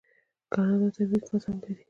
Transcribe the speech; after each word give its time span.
کاناډا 0.51 0.87
طبیعي 0.95 1.19
ګاز 1.27 1.43
هم 1.47 1.57
لري. 1.61 1.73